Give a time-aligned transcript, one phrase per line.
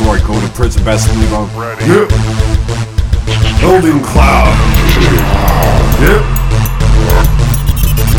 [0.00, 0.80] before I go to prison.
[0.80, 1.84] Best believe I'm ready.
[1.84, 2.08] Yep.
[3.60, 4.56] Eldon Cloud.
[6.00, 6.24] Yep.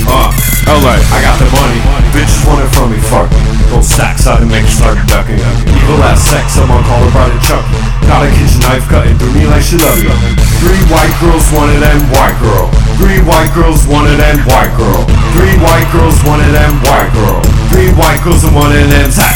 [0.06, 0.30] Uh,
[0.70, 1.02] LA.
[1.02, 1.82] I got the money.
[2.14, 3.26] Bitches want it from me, fuck.
[3.74, 5.42] Those stacks out and make start ducking.
[5.42, 7.74] Evil ass sex, I'm on call about it Chucky.
[8.06, 10.14] Got a kitchen knife cutting through me like she love you.
[10.62, 12.70] Three white girls, one of them white girl.
[13.02, 15.02] Three white girls, one of them white girl.
[15.34, 17.42] Three white girls, one of them white girl.
[17.72, 19.32] Three white girls and one of them tap.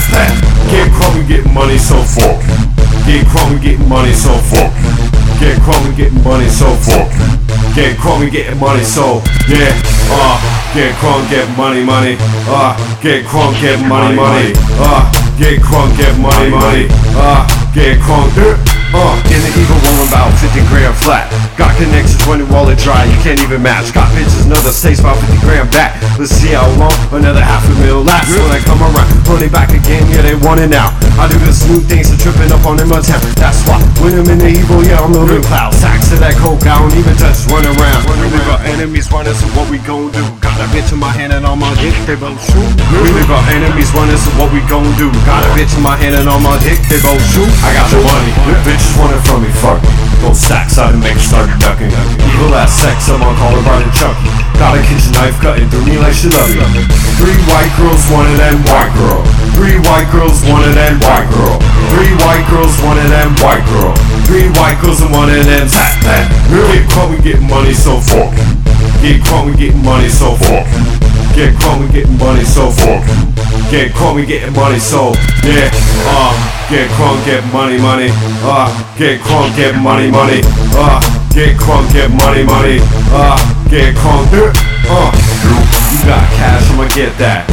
[0.69, 1.95] Get crummy, getting money so.
[1.95, 2.04] Get
[3.87, 4.71] money so fuck.
[5.39, 7.09] Get crummy, getting money so fuck.
[7.75, 9.73] Get crummy, getting money so yeah.
[10.07, 10.37] Uh,
[10.73, 12.15] get crunk, get money, money.
[12.47, 14.53] Uh, get crunk, get money, money.
[14.79, 15.03] Uh,
[15.37, 16.87] get crunk, get money, money.
[17.15, 18.31] Uh, get crunk.
[18.95, 21.27] Uh, in the evil woman about 50 gram flat.
[21.59, 23.91] Got connections when it wallet dry, you can't even match.
[23.91, 25.99] Got bitches, another states about 50 gram back.
[26.15, 28.31] Let's see how long another half a mil lasts.
[28.31, 29.11] When I come around,
[29.43, 30.95] it back again, yeah, they want it now.
[31.19, 33.19] I do this new thing, so tripping up on them a town.
[33.35, 35.75] That's why when I'm in the evil, yeah, I'm moving cloud.
[35.83, 38.01] Tax to that coke, I don't even touch, run around.
[38.23, 38.44] Leave our
[38.85, 40.21] enemies running, so what we gon' do?
[40.45, 42.69] Got a bitch in my hand and on my dick, they both shoot.
[43.01, 45.09] We leave our enemies running, so what we gon' do?
[45.25, 47.49] Got a bitch in my hand and on my dick, they both shoot.
[47.65, 48.29] I got the money,
[48.61, 49.89] bitches want it from me, fuck me.
[50.21, 51.89] Those stacks out and make start ducking.
[52.29, 54.29] Evil ass sex, I'm on call about it Chucky.
[54.61, 56.61] Got a kitchen knife cutting through me like she love you.
[57.17, 59.25] Three white girls, one of them white girl.
[59.57, 61.57] Three white girls, one of them white girl.
[61.89, 63.97] Three white girls, one of them white girl.
[64.29, 66.29] Three white girls and one of them tap tap.
[66.53, 68.33] Get crunk, we getting money so fuck.
[69.05, 70.65] Get crunk, we getting money so fuck.
[71.37, 73.05] Get crunk, we getting money so fuck.
[73.69, 75.13] Get crunk, we getting money so
[75.45, 75.69] yeah.
[76.09, 76.33] Uh,
[76.73, 78.09] get crunk, get money, money.
[78.41, 78.65] Uh,
[78.97, 80.41] get crunk, get money, money.
[80.73, 80.97] Uh,
[81.29, 82.79] get crunk, get money, money.
[83.13, 83.37] Uh,
[83.69, 84.25] get crunk.
[84.89, 85.13] Uh,
[85.93, 87.45] you got cash, I'ma get that.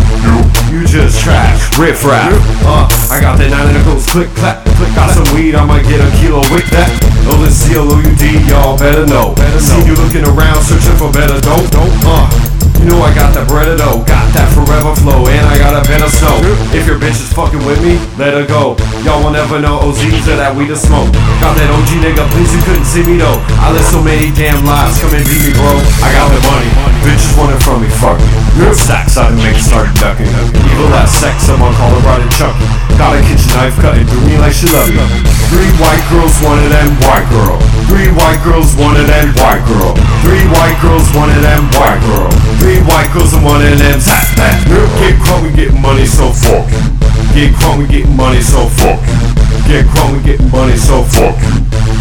[0.73, 2.33] You just trash, riff rap.
[2.65, 4.92] Uh, I got that nine and it goes click clap, click.
[5.03, 6.87] Got some weed, I might get a kilo with that.
[7.27, 9.35] Oh, let's see y'all better know.
[9.35, 11.67] Better See you looking around, searching for better dope.
[11.75, 11.91] Dope.
[12.07, 12.31] Uh,
[12.79, 15.75] you know I got that bread of dough, got that forever flow, and I got
[15.75, 16.39] a better snow.
[16.71, 18.79] If your bitch is fucking with me, let her go.
[19.03, 21.11] Y'all will never know OZs or that weed to smoke.
[21.43, 23.43] Got that OG nigga, please you couldn't see me though.
[23.59, 25.83] I live so many damn lives, come and beat me, bro.
[25.99, 26.71] I got the money,
[27.03, 28.31] bitches want it from me, fuck me.
[28.79, 30.31] Stacks out and make start ducking.
[30.31, 32.92] Evil ass sex, I'm on it Chucky.
[33.03, 35.03] Got a kitchen knife cutting through me like she love me.
[35.51, 37.59] Three white girls, one of them white girl.
[37.91, 39.99] Three white girls, one of them white girl.
[40.23, 42.31] Three white girls, one of them white girl.
[42.63, 44.55] Three white girls and one of them tap tap.
[45.03, 46.63] Get crunk, we getting money so fuck.
[47.35, 49.03] Get crunk, we getting money so fuck.
[49.67, 51.35] Get crunk, we getting money so fuck.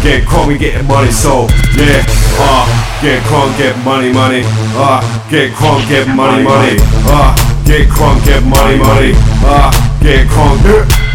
[0.06, 2.06] Get crunk, we getting money so yeah.
[2.38, 2.62] Uh,
[3.02, 4.46] get crunk, get money, money.
[4.78, 6.78] Uh, get crunk, get money, money.
[7.10, 7.34] Uh,
[7.66, 9.12] get crunk, get money, money.
[9.42, 10.58] Uh, get crunk.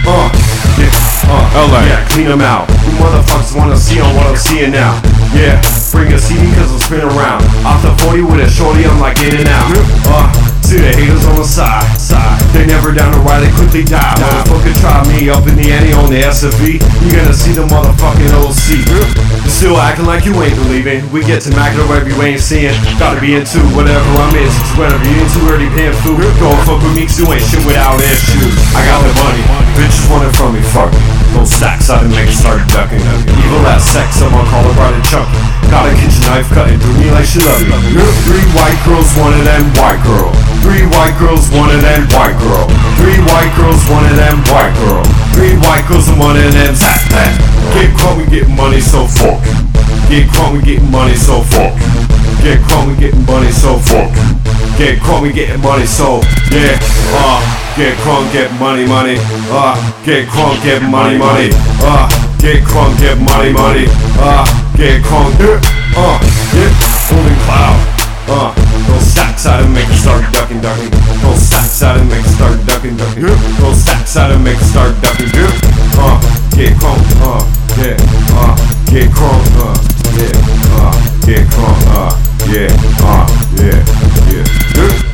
[0.07, 0.31] Uh,
[0.79, 1.07] yeah.
[1.27, 1.83] Uh, LA.
[1.83, 2.69] Yeah, clean them out.
[2.87, 4.95] You motherfuckers wanna see on what I'm seeing now.
[5.35, 5.59] Yeah,
[5.91, 7.43] bring a CD cause I'm spinning around.
[7.67, 9.67] Off the 40 with a shorty, I'm like in and out.
[10.07, 10.31] Uh,
[10.63, 12.39] see the haters on the side, side.
[12.55, 14.15] They never down to ride, they quickly die.
[14.19, 16.79] Motherfucker try me up in the ante on the SFV.
[16.79, 18.87] You gonna see the motherfucking OC.
[19.47, 21.03] You still acting like you ain't believing.
[21.11, 22.75] We get to Mac whatever you ain't seeing.
[22.99, 24.63] Gotta be into whatever I'm into.
[24.79, 26.23] Whatever you into, already paying food.
[26.39, 28.55] Don't fuck with me cause you ain't shit without issues.
[28.55, 28.66] I
[31.87, 32.99] Make start ducking.
[32.99, 35.39] Evil ass sex, I'm on call about it Chucky.
[35.71, 37.95] Got a kitchen knife cutting through me like she love me.
[38.27, 40.27] Three white girls, one of them white girl.
[40.67, 42.67] Three white girls, one of them white girl.
[42.99, 44.99] Three white girls, one of them white girl.
[45.31, 47.39] Three white girls and one of them tap tap.
[47.71, 49.39] Get crunk, we getting money so fuck.
[50.11, 51.71] Get crunk, we getting money so fuck.
[52.43, 54.36] Get crunk, we getting money so fuck.
[54.77, 56.21] Get crunk, we getting money, so
[56.53, 56.77] yeah.
[57.09, 57.41] Uh,
[57.75, 59.17] get crunk, get money, money.
[59.49, 59.73] Uh,
[60.05, 61.49] get crunk, get money, money.
[61.81, 62.05] Uh,
[62.37, 63.89] get crunk, get money, money.
[64.21, 64.45] Uh,
[64.77, 65.57] get crunk, yeah.
[65.97, 66.21] Uh,
[66.53, 66.69] yeah.
[67.09, 67.73] Falling cloud.
[68.29, 68.53] Uh,
[68.87, 70.93] roll sacks out and make it start ducking, ducking.
[71.25, 73.25] Roll sacks out and make it start ducking, ducking.
[73.25, 73.59] Yeah.
[73.59, 75.49] Roll sacks out and make it start ducking, yeah.
[75.97, 76.21] Uh,
[76.53, 77.41] get crunk, uh,
[77.81, 77.97] yeah.
[78.29, 78.53] Uh,
[78.93, 79.73] get crunk, uh,
[80.21, 80.37] yeah.
[80.77, 80.93] Uh,
[81.25, 82.13] get crunk, uh,
[82.45, 82.69] yeah.
[83.01, 83.25] Uh,
[83.57, 84.06] yeah
[84.37, 85.06] yeah.